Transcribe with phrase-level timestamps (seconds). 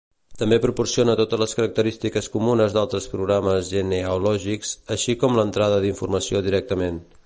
[0.41, 7.03] També proporciona totes les característiques comunes d'altres programes genealògics, així com l'entrada d'informació directament.